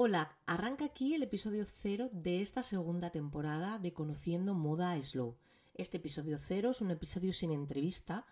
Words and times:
Hola, 0.00 0.38
arranca 0.46 0.84
aquí 0.84 1.14
el 1.14 1.24
episodio 1.24 1.66
cero 1.66 2.08
de 2.12 2.40
esta 2.40 2.62
segunda 2.62 3.10
temporada 3.10 3.80
de 3.80 3.92
Conociendo 3.92 4.54
Moda 4.54 4.96
Slow. 5.02 5.34
Este 5.74 5.96
episodio 5.96 6.38
cero 6.38 6.70
es 6.70 6.80
un 6.80 6.92
episodio 6.92 7.32
sin 7.32 7.50
entrevista 7.50 8.24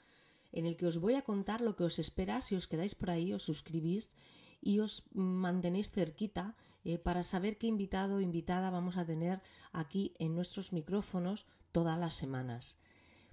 en 0.52 0.66
el 0.66 0.76
que 0.76 0.86
os 0.86 1.00
voy 1.00 1.14
a 1.14 1.22
contar 1.22 1.60
lo 1.60 1.74
que 1.74 1.82
os 1.82 1.98
espera 1.98 2.40
si 2.40 2.54
os 2.54 2.68
quedáis 2.68 2.94
por 2.94 3.10
ahí, 3.10 3.32
os 3.32 3.42
suscribís 3.42 4.14
y 4.62 4.78
os 4.78 5.08
mantenéis 5.12 5.90
cerquita 5.90 6.54
eh, 6.84 6.98
para 6.98 7.24
saber 7.24 7.58
qué 7.58 7.66
invitado 7.66 8.18
o 8.18 8.20
invitada 8.20 8.70
vamos 8.70 8.96
a 8.96 9.04
tener 9.04 9.42
aquí 9.72 10.14
en 10.20 10.36
nuestros 10.36 10.72
micrófonos 10.72 11.46
todas 11.72 11.98
las 11.98 12.14
semanas. 12.14 12.78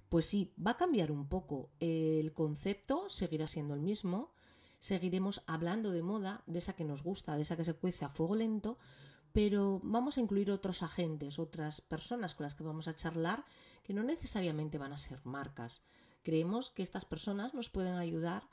Pues 0.08 0.26
sí, 0.26 0.52
va 0.58 0.72
a 0.72 0.76
cambiar 0.76 1.12
un 1.12 1.28
poco. 1.28 1.70
El 1.78 2.32
concepto 2.32 3.08
seguirá 3.08 3.46
siendo 3.46 3.74
el 3.74 3.80
mismo. 3.80 4.33
Seguiremos 4.84 5.40
hablando 5.46 5.92
de 5.92 6.02
moda, 6.02 6.42
de 6.44 6.58
esa 6.58 6.76
que 6.76 6.84
nos 6.84 7.02
gusta, 7.02 7.36
de 7.36 7.42
esa 7.44 7.56
que 7.56 7.64
se 7.64 7.72
cuece 7.72 8.04
a 8.04 8.10
fuego 8.10 8.36
lento, 8.36 8.76
pero 9.32 9.80
vamos 9.82 10.18
a 10.18 10.20
incluir 10.20 10.50
otros 10.50 10.82
agentes, 10.82 11.38
otras 11.38 11.80
personas 11.80 12.34
con 12.34 12.44
las 12.44 12.54
que 12.54 12.64
vamos 12.64 12.86
a 12.86 12.94
charlar, 12.94 13.46
que 13.82 13.94
no 13.94 14.02
necesariamente 14.02 14.76
van 14.76 14.92
a 14.92 14.98
ser 14.98 15.24
marcas. 15.24 15.84
Creemos 16.22 16.70
que 16.70 16.82
estas 16.82 17.06
personas 17.06 17.54
nos 17.54 17.70
pueden 17.70 17.94
ayudar 17.94 18.46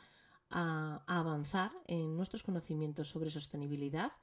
a, 0.49 1.03
avanzar 1.05 1.73
en 1.87 2.15
nuestros 2.15 2.43
conocimientos 2.43 3.09
sobre 3.09 3.29
sostenibilidad 3.29 4.13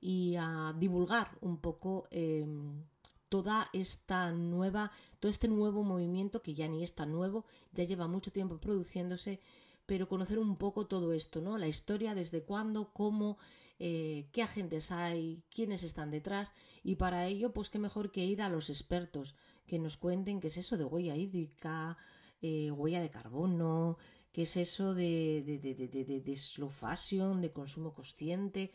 y 0.00 0.36
a 0.38 0.74
divulgar 0.74 1.36
un 1.42 1.58
poco 1.58 2.08
em, 2.10 2.82
toda 3.28 3.68
esta 3.74 4.32
nueva, 4.32 4.90
todo 5.20 5.30
este 5.30 5.48
nuevo 5.48 5.84
movimiento 5.84 6.40
que 6.40 6.54
ya 6.54 6.66
ni 6.66 6.82
está 6.82 7.04
nuevo, 7.04 7.44
ya 7.72 7.84
lleva 7.84 8.08
mucho 8.08 8.32
tiempo 8.32 8.56
produciéndose, 8.56 9.42
pero 9.88 10.06
conocer 10.06 10.38
un 10.38 10.56
poco 10.56 10.86
todo 10.86 11.14
esto, 11.14 11.40
¿no? 11.40 11.56
La 11.56 11.66
historia, 11.66 12.14
desde 12.14 12.42
cuándo, 12.42 12.92
cómo, 12.92 13.38
eh, 13.78 14.28
qué 14.32 14.42
agentes 14.42 14.90
hay, 14.90 15.42
quiénes 15.48 15.82
están 15.82 16.10
detrás, 16.10 16.52
y 16.84 16.96
para 16.96 17.26
ello, 17.26 17.54
pues 17.54 17.70
qué 17.70 17.78
mejor 17.78 18.12
que 18.12 18.22
ir 18.22 18.42
a 18.42 18.50
los 18.50 18.68
expertos 18.68 19.34
que 19.66 19.78
nos 19.78 19.96
cuenten 19.96 20.40
qué 20.40 20.48
es 20.48 20.58
eso 20.58 20.76
de 20.76 20.84
huella 20.84 21.16
hídrica, 21.16 21.96
eh, 22.42 22.70
huella 22.70 23.00
de 23.00 23.08
carbono, 23.08 23.96
qué 24.30 24.42
es 24.42 24.58
eso 24.58 24.92
de, 24.92 25.42
de, 25.46 25.74
de, 25.74 26.20
de 26.20 26.36
slow 26.36 26.68
fashion, 26.68 27.40
de 27.40 27.50
consumo 27.50 27.94
consciente. 27.94 28.70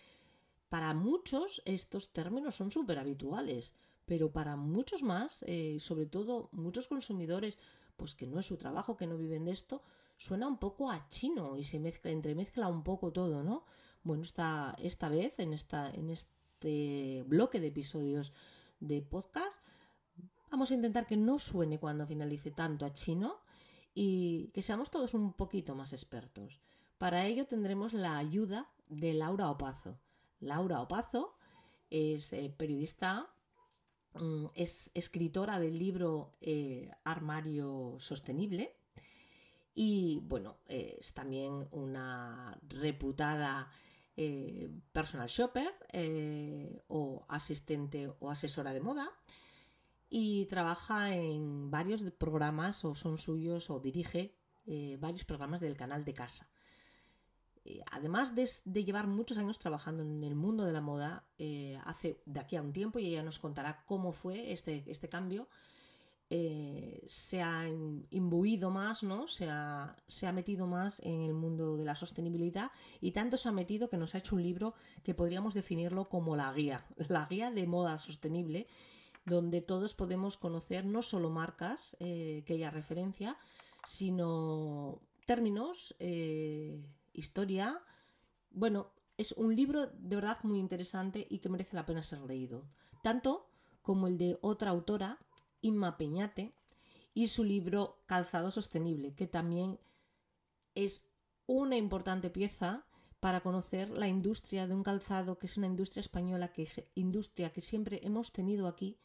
Para 0.68 0.96
muchos 0.96 1.62
estos 1.66 2.12
términos 2.12 2.56
son 2.56 2.72
súper 2.72 2.98
habituales 2.98 3.76
pero 4.06 4.32
para 4.32 4.56
muchos 4.56 5.02
más, 5.04 5.44
eh, 5.48 5.78
sobre 5.80 6.06
todo 6.06 6.50
muchos 6.52 6.88
consumidores, 6.88 7.58
pues 7.96 8.16
que 8.16 8.28
no 8.28 8.40
es 8.40 8.46
su 8.46 8.58
trabajo, 8.58 8.98
que 8.98 9.08
no 9.08 9.18
viven 9.18 9.46
de 9.46 9.52
esto, 9.52 9.82
suena 10.18 10.48
un 10.48 10.58
poco 10.58 10.90
a 10.90 11.08
chino 11.10 11.58
y 11.58 11.64
se 11.64 11.80
mezcla, 11.80 12.12
entremezcla 12.12 12.68
un 12.68 12.84
poco 12.84 13.12
todo, 13.12 13.44
¿no? 13.44 13.66
Bueno, 14.04 14.24
esta, 14.24 14.76
esta 14.80 15.10
vez, 15.10 15.40
en, 15.40 15.54
esta, 15.54 15.90
en 15.92 16.10
este 16.10 17.24
bloque 17.28 17.60
de 17.60 17.68
episodios 17.68 18.34
de 18.80 19.02
podcast, 19.02 19.60
vamos 20.52 20.72
a 20.72 20.76
intentar 20.76 21.06
que 21.06 21.18
no 21.18 21.40
suene 21.40 21.80
cuando 21.80 22.06
finalice 22.06 22.52
tanto 22.52 22.86
a 22.86 22.94
chino 22.94 23.40
y 23.96 24.48
que 24.54 24.62
seamos 24.62 24.90
todos 24.90 25.14
un 25.14 25.34
poquito 25.34 25.76
más 25.76 25.94
expertos. 25.94 26.60
Para 26.98 27.26
ello 27.26 27.46
tendremos 27.46 27.94
la 27.94 28.18
ayuda 28.18 28.70
de 28.90 29.14
Laura 29.14 29.50
Opazo. 29.50 29.98
Laura 30.40 30.82
Opazo 30.82 31.36
es 31.90 32.34
eh, 32.34 32.54
periodista, 32.56 33.30
Mm, 34.16 34.46
es 34.54 34.92
escritora 34.94 35.60
del 35.60 35.80
libro 35.80 36.36
eh, 36.40 36.92
Armario 37.04 37.96
Sostenible 38.00 38.76
y 39.74 40.20
bueno, 40.24 40.58
es 40.68 41.14
también 41.14 41.68
una 41.72 42.60
reputada 42.68 43.72
eh, 44.16 44.70
personal 44.92 45.28
shopper 45.28 45.74
eh, 45.92 46.84
o 46.88 47.26
asistente 47.28 48.14
o 48.20 48.30
asesora 48.30 48.72
de 48.72 48.82
moda 48.82 49.10
y 50.10 50.46
trabaja 50.46 51.16
en 51.16 51.72
varios 51.72 52.04
programas 52.12 52.86
o 52.86 52.94
son 52.94 53.18
suyos 53.18 53.72
o 53.72 53.80
dirige 53.80 54.36
varios 55.00 55.26
programas 55.26 55.60
del 55.60 55.76
canal 55.76 56.06
de 56.06 56.14
casa. 56.14 56.50
Eh, 57.66 57.82
además 57.92 58.34
de, 58.36 58.84
llevar 58.84 59.08
muchos 59.08 59.38
años 59.38 59.58
trabajando 59.58 60.04
en 60.04 60.24
el 60.24 60.36
mundo 60.36 60.66
de 60.66 60.74
la 60.74 60.82
moda, 60.82 61.26
eh, 61.38 61.80
hace 61.86 62.22
de 62.26 62.40
aquí 62.40 62.56
a 62.56 62.62
un 62.62 62.74
tiempo, 62.74 63.00
y 63.00 63.08
ella 63.08 63.24
nos 63.24 63.40
contará 63.40 63.84
cómo 63.86 64.12
fue 64.12 64.52
este, 64.52 64.84
este 64.88 65.08
cambio, 65.08 65.48
eh, 66.30 67.04
se 67.08 67.42
ha 67.42 67.68
imbuido 68.10 68.70
más, 68.72 69.04
¿no? 69.04 69.28
Se 69.28 69.50
ha, 69.50 69.96
se 70.08 70.26
ha, 70.26 70.34
metido 70.34 70.68
más 70.68 71.00
en 71.02 71.22
el 71.22 71.34
mundo 71.34 71.78
de 71.78 71.86
la 71.86 71.96
sostenibilidad 71.96 72.72
y 73.02 73.12
tanto 73.12 73.38
se 73.38 73.50
ha 73.50 73.52
metido 73.52 73.90
que 73.90 73.98
nos 73.98 74.16
ha 74.16 74.18
hecho 74.18 74.36
un 74.36 74.42
libro 74.42 74.74
que 75.04 75.14
podríamos 75.14 75.54
definirlo 75.54 76.10
como 76.10 76.36
la 76.36 76.52
guía, 76.52 76.86
la 77.08 77.28
guía 77.28 77.52
de 77.52 77.68
moda 77.68 77.98
sostenible, 77.98 78.68
donde 79.26 79.62
todos 79.62 79.94
podemos 79.94 80.36
conocer 80.38 80.86
no 80.86 81.02
solo 81.02 81.30
marcas 81.30 81.96
que 82.00 82.44
ella 82.46 82.72
referencia, 82.72 83.38
sino 83.86 85.00
términos 85.26 85.96
historia. 87.14 87.82
Bueno, 88.50 88.92
es 89.18 89.32
un 89.34 89.56
libro 89.56 89.88
de 89.88 90.16
verdad 90.16 90.40
muy 90.44 90.60
interesante 90.60 91.26
y 91.30 91.40
que 91.40 91.50
merece 91.50 91.76
la 91.76 91.86
pena 91.86 92.04
ser 92.04 92.22
leído. 92.22 92.66
Tanto 93.02 93.50
como 93.82 94.08
el 94.08 94.18
de 94.18 94.38
otra 94.42 94.72
autora, 94.72 95.20
Inma 95.62 95.98
Peñate, 95.98 96.54
y 97.14 97.28
su 97.28 97.44
libro 97.44 98.02
Calzado 98.08 98.50
Sostenible, 98.50 99.14
que 99.14 99.28
también 99.28 99.80
es 100.74 101.06
una 101.46 101.78
importante 101.78 102.30
pieza 102.30 102.86
para 103.20 103.42
conocer 103.42 103.90
la 103.90 104.08
industria 104.08 104.68
de 104.68 104.74
un 104.74 104.84
calzado 104.84 105.38
que 105.38 105.46
es 105.46 105.58
una 105.58 105.68
industria 105.68 106.02
española, 106.02 106.52
que 106.52 106.64
es 106.64 106.84
industria 106.96 107.52
que 107.52 107.62
siempre 107.62 108.02
hemos 108.04 108.32
tenido 108.32 108.68
aquí, 108.68 108.98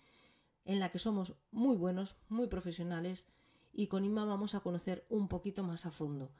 en 0.64 0.80
la 0.80 0.90
que 0.90 0.98
somos 0.98 1.34
muy 1.50 1.76
buenos, 1.76 2.16
muy 2.28 2.48
profesionales 2.48 3.26
y 3.72 3.86
con 3.86 4.04
Inma 4.04 4.24
vamos 4.24 4.54
a 4.54 4.60
conocer 4.60 5.06
un 5.08 5.28
poquito 5.28 5.62
más 5.62 5.86
a 5.86 5.90
fondo. 5.90 6.32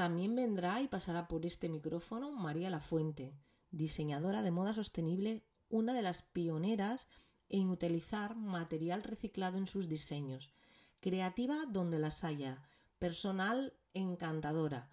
También 0.00 0.34
vendrá 0.34 0.80
y 0.80 0.88
pasará 0.88 1.28
por 1.28 1.44
este 1.44 1.68
micrófono 1.68 2.32
María 2.32 2.70
Lafuente, 2.70 3.34
diseñadora 3.70 4.40
de 4.40 4.50
moda 4.50 4.72
sostenible, 4.72 5.44
una 5.68 5.92
de 5.92 6.00
las 6.00 6.22
pioneras 6.22 7.06
en 7.50 7.68
utilizar 7.68 8.34
material 8.34 9.02
reciclado 9.02 9.58
en 9.58 9.66
sus 9.66 9.90
diseños, 9.90 10.54
creativa 11.00 11.66
donde 11.68 11.98
las 11.98 12.24
haya, 12.24 12.62
personal 12.98 13.74
encantadora. 13.92 14.88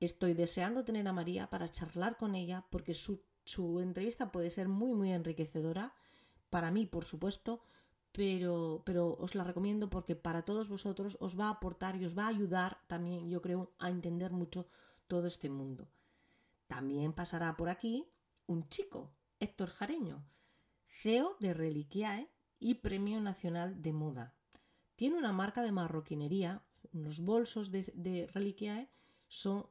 Estoy 0.00 0.32
deseando 0.32 0.82
tener 0.82 1.06
a 1.06 1.12
María 1.12 1.50
para 1.50 1.68
charlar 1.68 2.16
con 2.16 2.34
ella 2.34 2.64
porque 2.70 2.94
su, 2.94 3.22
su 3.44 3.80
entrevista 3.80 4.32
puede 4.32 4.48
ser 4.48 4.66
muy 4.66 4.94
muy 4.94 5.12
enriquecedora, 5.12 5.92
para 6.48 6.70
mí 6.70 6.86
por 6.86 7.04
supuesto, 7.04 7.60
pero, 8.12 8.82
pero 8.84 9.16
os 9.18 9.34
la 9.34 9.44
recomiendo 9.44 9.88
porque 9.88 10.14
para 10.14 10.44
todos 10.44 10.68
vosotros 10.68 11.16
os 11.20 11.38
va 11.38 11.46
a 11.46 11.56
aportar 11.56 11.96
y 11.96 12.04
os 12.04 12.16
va 12.16 12.24
a 12.24 12.28
ayudar 12.28 12.78
también, 12.86 13.28
yo 13.28 13.40
creo, 13.40 13.72
a 13.78 13.88
entender 13.88 14.32
mucho 14.32 14.68
todo 15.08 15.26
este 15.26 15.48
mundo. 15.48 15.88
También 16.66 17.12
pasará 17.12 17.56
por 17.56 17.68
aquí 17.68 18.06
un 18.46 18.68
chico, 18.68 19.12
Héctor 19.40 19.70
Jareño, 19.70 20.24
CEO 20.86 21.36
de 21.40 21.54
Reliquiae 21.54 22.30
y 22.60 22.74
Premio 22.74 23.20
Nacional 23.20 23.80
de 23.80 23.92
Moda. 23.92 24.34
Tiene 24.94 25.16
una 25.16 25.32
marca 25.32 25.62
de 25.62 25.72
marroquinería, 25.72 26.62
unos 26.92 27.20
bolsos 27.20 27.70
de, 27.70 27.90
de 27.94 28.26
Reliquiae 28.26 28.90
son 29.28 29.66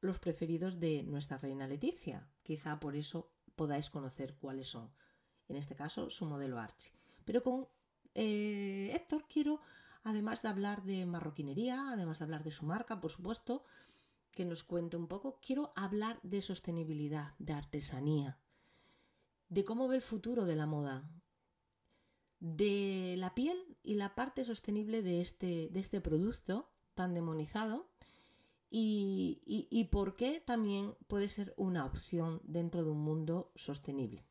los 0.00 0.18
preferidos 0.18 0.80
de 0.80 1.04
nuestra 1.04 1.38
reina 1.38 1.68
Leticia. 1.68 2.28
Quizá 2.42 2.80
por 2.80 2.96
eso 2.96 3.30
podáis 3.54 3.88
conocer 3.88 4.34
cuáles 4.34 4.68
son. 4.68 4.90
En 5.48 5.56
este 5.56 5.76
caso, 5.76 6.10
su 6.10 6.26
modelo 6.26 6.58
Archie. 6.58 6.92
Pero 7.24 7.42
con 7.42 7.68
eh, 8.14 8.92
Héctor, 8.94 9.26
quiero, 9.28 9.60
además 10.02 10.42
de 10.42 10.48
hablar 10.48 10.82
de 10.84 11.06
marroquinería, 11.06 11.90
además 11.90 12.18
de 12.18 12.24
hablar 12.24 12.44
de 12.44 12.50
su 12.50 12.64
marca, 12.64 13.00
por 13.00 13.10
supuesto, 13.10 13.64
que 14.30 14.44
nos 14.44 14.64
cuente 14.64 14.96
un 14.96 15.06
poco, 15.06 15.38
quiero 15.40 15.72
hablar 15.76 16.18
de 16.22 16.42
sostenibilidad, 16.42 17.34
de 17.38 17.52
artesanía, 17.52 18.38
de 19.48 19.64
cómo 19.64 19.88
ve 19.88 19.96
el 19.96 20.02
futuro 20.02 20.44
de 20.44 20.56
la 20.56 20.66
moda, 20.66 21.08
de 22.40 23.14
la 23.16 23.34
piel 23.34 23.78
y 23.82 23.94
la 23.94 24.14
parte 24.14 24.44
sostenible 24.44 25.02
de 25.02 25.20
este, 25.20 25.68
de 25.70 25.80
este 25.80 26.00
producto 26.00 26.70
tan 26.94 27.14
demonizado 27.14 27.88
y, 28.76 29.88
por 29.92 30.16
qué 30.16 30.40
también 30.40 30.96
puede 31.06 31.28
ser 31.28 31.54
una 31.56 31.84
opción 31.84 32.40
dentro 32.42 32.82
de 32.82 32.90
un 32.90 32.98
mundo 32.98 33.52
sostenible. 33.54 34.24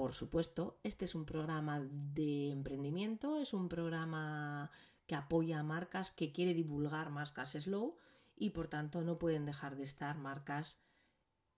Por 0.00 0.14
supuesto, 0.14 0.80
este 0.82 1.04
es 1.04 1.14
un 1.14 1.26
programa 1.26 1.78
de 1.78 2.52
emprendimiento, 2.52 3.36
es 3.36 3.52
un 3.52 3.68
programa 3.68 4.70
que 5.06 5.14
apoya 5.14 5.60
a 5.60 5.62
marcas, 5.62 6.10
que 6.10 6.32
quiere 6.32 6.54
divulgar 6.54 7.10
marcas 7.10 7.50
slow 7.50 7.98
y 8.34 8.48
por 8.48 8.68
tanto 8.68 9.02
no 9.02 9.18
pueden 9.18 9.44
dejar 9.44 9.76
de 9.76 9.82
estar 9.82 10.16
marcas 10.16 10.78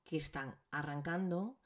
que 0.02 0.16
están 0.16 0.56
arrancando 0.72 1.56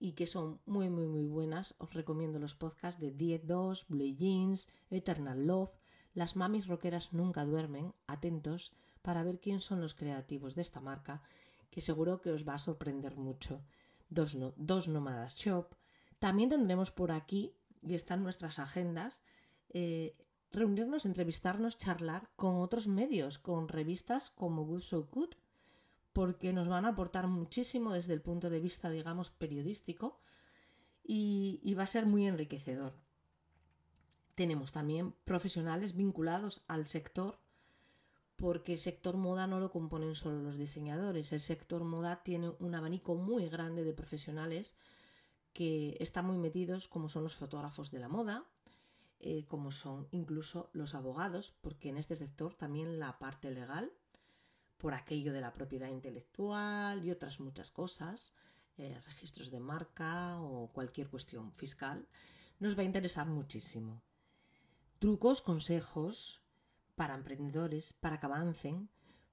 y 0.00 0.12
que 0.12 0.26
son 0.26 0.62
muy 0.64 0.88
muy 0.88 1.06
muy 1.06 1.26
buenas. 1.26 1.74
Os 1.76 1.92
recomiendo 1.92 2.38
los 2.38 2.54
podcasts 2.54 2.98
de 2.98 3.10
Diet 3.10 3.42
2, 3.44 3.88
Blue 3.88 4.16
Jeans, 4.16 4.68
Eternal 4.88 5.46
Love, 5.46 5.76
Las 6.14 6.34
mamis 6.34 6.66
rockeras 6.66 7.12
nunca 7.12 7.44
duermen, 7.44 7.92
atentos 8.06 8.72
para 9.02 9.22
ver 9.22 9.38
quién 9.38 9.60
son 9.60 9.82
los 9.82 9.92
creativos 9.92 10.54
de 10.54 10.62
esta 10.62 10.80
marca, 10.80 11.20
que 11.70 11.82
seguro 11.82 12.22
que 12.22 12.30
os 12.30 12.48
va 12.48 12.54
a 12.54 12.58
sorprender 12.58 13.18
mucho. 13.18 13.60
Dos, 14.08 14.34
dos 14.56 14.88
nómadas 14.88 15.36
shop. 15.36 15.74
También 16.22 16.50
tendremos 16.50 16.92
por 16.92 17.10
aquí, 17.10 17.52
y 17.82 17.96
están 17.96 18.22
nuestras 18.22 18.60
agendas, 18.60 19.22
eh, 19.70 20.14
reunirnos, 20.52 21.04
entrevistarnos, 21.04 21.78
charlar 21.78 22.30
con 22.36 22.60
otros 22.60 22.86
medios, 22.86 23.40
con 23.40 23.66
revistas 23.66 24.30
como 24.30 24.64
Good 24.64 24.82
So 24.82 25.08
Good, 25.10 25.30
porque 26.12 26.52
nos 26.52 26.68
van 26.68 26.84
a 26.84 26.90
aportar 26.90 27.26
muchísimo 27.26 27.92
desde 27.92 28.12
el 28.12 28.22
punto 28.22 28.50
de 28.50 28.60
vista, 28.60 28.88
digamos, 28.88 29.30
periodístico 29.30 30.20
y, 31.02 31.74
va 31.76 31.82
a 31.82 31.88
ser 31.88 32.06
muy 32.06 32.28
enriquecedor. 32.28 32.94
Tenemos 34.36 34.70
también 34.70 35.16
profesionales 35.24 35.96
vinculados 35.96 36.62
al 36.68 36.86
sector 36.86 37.40
porque 38.36 38.74
el 38.74 38.78
sector 38.78 39.16
moda 39.16 39.48
no 39.48 39.58
lo 39.58 39.72
componen 39.72 40.14
solo 40.14 40.40
los 40.40 40.56
diseñadores, 40.56 41.32
el 41.32 41.40
sector 41.40 41.82
moda 41.82 42.22
tiene 42.22 42.52
un 42.60 42.76
abanico 42.76 43.16
muy 43.16 43.48
grande 43.48 43.82
de 43.82 43.92
profesionales 43.92 44.76
que 45.52 45.96
están 46.00 46.26
muy 46.26 46.38
metidos, 46.38 46.88
como 46.88 47.08
son 47.08 47.24
los 47.24 47.36
fotógrafos 47.36 47.90
de 47.90 47.98
la 47.98 48.08
moda, 48.08 48.44
eh, 49.20 49.44
como 49.46 49.70
son 49.70 50.08
incluso 50.10 50.70
los 50.72 50.94
abogados, 50.94 51.54
porque 51.60 51.90
en 51.90 51.96
este 51.96 52.16
sector 52.16 52.54
también 52.54 52.98
la 52.98 53.18
parte 53.18 53.50
legal 53.50 53.92
por 54.78 54.94
aquello 54.94 55.32
de 55.32 55.40
la 55.40 55.52
propiedad 55.52 55.88
intelectual 55.88 57.04
y 57.04 57.10
otras 57.12 57.38
muchas 57.38 57.70
cosas, 57.70 58.32
eh, 58.78 59.00
registros 59.06 59.50
de 59.50 59.60
marca 59.60 60.40
o 60.40 60.72
cualquier 60.72 61.08
cuestión 61.08 61.52
fiscal, 61.52 62.08
nos 62.58 62.76
va 62.76 62.82
a 62.82 62.86
interesar 62.86 63.28
muchísimo. 63.28 64.02
Trucos, 64.98 65.40
consejos 65.40 66.42
para 66.96 67.14
emprendedores, 67.14 67.92
para 67.92 68.18
que 68.18 68.26
avancen, 68.26 68.88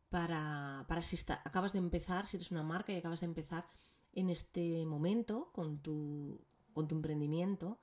para, 0.09 0.85
para 0.87 1.01
si 1.01 1.17
acabas 1.27 1.73
de 1.73 1.79
empezar, 1.79 2.27
si 2.27 2.37
eres 2.37 2.51
una 2.51 2.63
marca 2.63 2.91
y 2.91 2.97
acabas 2.97 3.21
de 3.21 3.27
empezar 3.27 3.67
en 4.13 4.29
este 4.29 4.85
momento 4.85 5.51
con 5.53 5.79
tu, 5.79 6.41
con 6.73 6.87
tu 6.87 6.95
emprendimiento, 6.95 7.79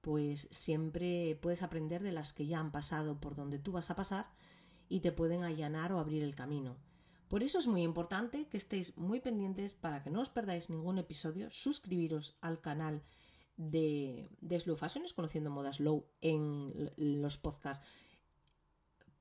pues 0.00 0.48
siempre 0.50 1.38
puedes 1.40 1.62
aprender 1.62 2.02
de 2.02 2.12
las 2.12 2.32
que 2.32 2.46
ya 2.46 2.60
han 2.60 2.72
pasado 2.72 3.20
por 3.20 3.34
donde 3.34 3.58
tú 3.58 3.72
vas 3.72 3.90
a 3.90 3.96
pasar 3.96 4.26
y 4.88 5.00
te 5.00 5.12
pueden 5.12 5.42
allanar 5.42 5.92
o 5.92 5.98
abrir 5.98 6.22
el 6.22 6.34
camino. 6.34 6.76
Por 7.28 7.42
eso 7.42 7.58
es 7.58 7.66
muy 7.66 7.82
importante 7.82 8.46
que 8.48 8.58
estéis 8.58 8.96
muy 8.96 9.20
pendientes 9.20 9.74
para 9.74 10.02
que 10.02 10.10
no 10.10 10.20
os 10.20 10.28
perdáis 10.28 10.68
ningún 10.68 10.98
episodio, 10.98 11.50
suscribiros 11.50 12.36
al 12.40 12.60
canal 12.60 13.02
de, 13.56 14.28
Slow 14.58 14.76
Fashions, 14.76 15.14
conociendo 15.14 15.50
modas 15.50 15.76
slow 15.76 16.06
en 16.20 16.92
los 16.96 17.38
podcasts. 17.38 17.84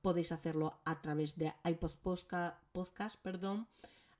Podéis 0.01 0.31
hacerlo 0.31 0.81
a 0.83 1.01
través 1.01 1.37
de 1.37 1.53
iPod 1.63 1.93
Podcast, 2.71 3.17
perdón, 3.21 3.67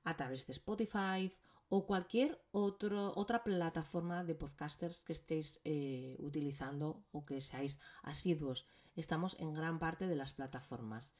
a 0.02 0.16
través 0.16 0.46
de 0.46 0.52
Spotify 0.52 1.30
o 1.68 1.86
cualquier 1.86 2.40
otro, 2.52 3.12
otra 3.16 3.42
plataforma 3.42 4.24
de 4.24 4.34
podcasters 4.34 5.04
que 5.04 5.12
estéis 5.12 5.60
eh, 5.64 6.16
utilizando 6.18 7.04
o 7.12 7.24
que 7.24 7.40
seáis 7.40 7.80
asiduos. 8.02 8.66
Estamos 8.96 9.36
en 9.40 9.54
gran 9.54 9.78
parte 9.78 10.06
de 10.06 10.16
las 10.16 10.32
plataformas. 10.32 11.14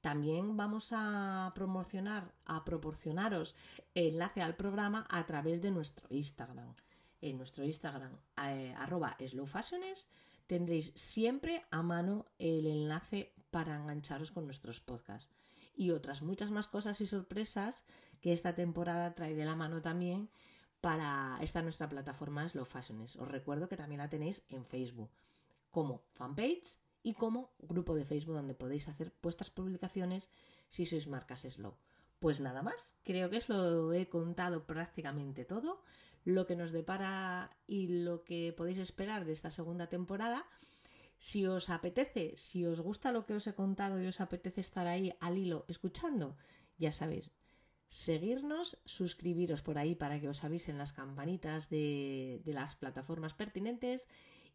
También 0.00 0.56
vamos 0.56 0.92
a 0.92 1.52
promocionar, 1.54 2.32
a 2.46 2.64
proporcionaros 2.64 3.54
enlace 3.94 4.40
al 4.40 4.56
programa 4.56 5.06
a 5.10 5.26
través 5.26 5.60
de 5.60 5.70
nuestro 5.70 6.06
Instagram. 6.10 6.74
En 7.20 7.36
nuestro 7.36 7.64
Instagram, 7.64 8.16
eh, 8.42 8.74
arroba 8.78 9.16
slowfashiones, 9.20 10.08
tendréis 10.46 10.92
siempre 10.94 11.66
a 11.70 11.82
mano 11.82 12.24
el 12.38 12.66
enlace 12.66 13.34
para 13.50 13.76
engancharos 13.76 14.32
con 14.32 14.46
nuestros 14.46 14.80
podcasts. 14.80 15.30
Y 15.80 15.92
otras 15.92 16.20
muchas 16.20 16.50
más 16.50 16.66
cosas 16.66 17.00
y 17.00 17.06
sorpresas 17.06 17.84
que 18.20 18.34
esta 18.34 18.54
temporada 18.54 19.14
trae 19.14 19.34
de 19.34 19.46
la 19.46 19.56
mano 19.56 19.80
también 19.80 20.28
para 20.82 21.38
esta 21.40 21.62
nuestra 21.62 21.88
plataforma 21.88 22.46
Slow 22.46 22.66
Fashions. 22.66 23.16
Os 23.16 23.26
recuerdo 23.26 23.66
que 23.66 23.78
también 23.78 24.02
la 24.02 24.10
tenéis 24.10 24.42
en 24.50 24.66
Facebook 24.66 25.10
como 25.70 26.02
fanpage 26.12 26.76
y 27.02 27.14
como 27.14 27.54
grupo 27.60 27.94
de 27.94 28.04
Facebook 28.04 28.34
donde 28.34 28.52
podéis 28.52 28.88
hacer 28.88 29.14
vuestras 29.22 29.48
publicaciones 29.48 30.28
si 30.68 30.84
sois 30.84 31.08
marcas 31.08 31.46
Slow. 31.48 31.74
Pues 32.18 32.40
nada 32.40 32.62
más, 32.62 32.96
creo 33.02 33.30
que 33.30 33.38
os 33.38 33.48
lo 33.48 33.94
he 33.94 34.06
contado 34.10 34.66
prácticamente 34.66 35.46
todo, 35.46 35.82
lo 36.26 36.44
que 36.44 36.56
nos 36.56 36.72
depara 36.72 37.56
y 37.66 38.02
lo 38.04 38.22
que 38.24 38.52
podéis 38.54 38.76
esperar 38.76 39.24
de 39.24 39.32
esta 39.32 39.50
segunda 39.50 39.86
temporada. 39.86 40.44
Si 41.20 41.46
os 41.46 41.68
apetece, 41.68 42.32
si 42.38 42.64
os 42.64 42.80
gusta 42.80 43.12
lo 43.12 43.26
que 43.26 43.34
os 43.34 43.46
he 43.46 43.52
contado 43.54 44.00
y 44.00 44.06
os 44.06 44.22
apetece 44.22 44.62
estar 44.62 44.86
ahí 44.86 45.12
al 45.20 45.36
hilo 45.36 45.66
escuchando, 45.68 46.38
ya 46.78 46.92
sabéis, 46.92 47.30
seguirnos, 47.90 48.78
suscribiros 48.86 49.60
por 49.60 49.76
ahí 49.76 49.94
para 49.94 50.18
que 50.18 50.30
os 50.30 50.44
avisen 50.44 50.78
las 50.78 50.94
campanitas 50.94 51.68
de, 51.68 52.40
de 52.42 52.54
las 52.54 52.74
plataformas 52.74 53.34
pertinentes 53.34 54.06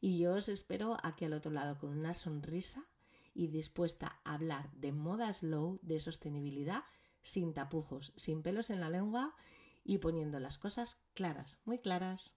y 0.01 0.17
yo 0.17 0.33
os 0.33 0.49
espero 0.49 0.97
aquí 1.03 1.25
al 1.25 1.33
otro 1.33 1.51
lado 1.51 1.77
con 1.77 1.95
una 1.95 2.15
sonrisa 2.15 2.83
y 3.35 3.45
dispuesta 3.45 4.19
a 4.23 4.33
hablar 4.33 4.71
de 4.71 4.91
moda 4.91 5.31
slow, 5.33 5.77
de 5.83 5.99
sostenibilidad, 5.99 6.83
sin 7.21 7.53
tapujos, 7.53 8.11
sin 8.15 8.41
pelos 8.41 8.71
en 8.71 8.79
la 8.79 8.89
lengua 8.89 9.35
y 9.83 9.99
poniendo 9.99 10.39
las 10.39 10.57
cosas 10.57 10.99
claras, 11.13 11.59
muy 11.63 11.77
claras. 11.77 12.33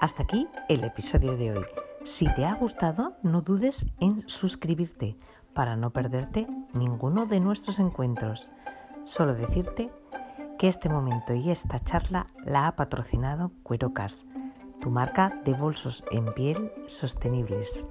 Hasta 0.00 0.22
aquí 0.22 0.46
el 0.68 0.84
episodio 0.84 1.36
de 1.36 1.52
hoy. 1.52 1.64
Si 2.04 2.32
te 2.34 2.44
ha 2.44 2.54
gustado, 2.54 3.16
no 3.24 3.40
dudes 3.40 3.84
en 3.98 4.28
suscribirte 4.28 5.16
para 5.54 5.74
no 5.74 5.90
perderte 5.90 6.46
ninguno 6.72 7.26
de 7.26 7.40
nuestros 7.40 7.80
encuentros. 7.80 8.48
Solo 9.04 9.34
decirte 9.34 9.90
que 10.56 10.68
este 10.68 10.88
momento 10.88 11.34
y 11.34 11.50
esta 11.50 11.80
charla 11.80 12.28
la 12.44 12.68
ha 12.68 12.76
patrocinado 12.76 13.50
Cuerocas, 13.64 14.24
tu 14.80 14.90
marca 14.90 15.40
de 15.44 15.54
bolsos 15.54 16.04
en 16.12 16.32
piel 16.32 16.72
sostenibles. 16.86 17.84